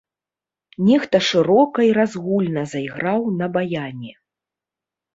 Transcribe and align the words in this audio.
Нехта 0.87 1.17
шырока 1.27 1.87
і 1.89 1.93
разгульна 1.99 2.65
зайграў 2.75 3.21
на 3.39 3.55
баяне. 3.59 4.11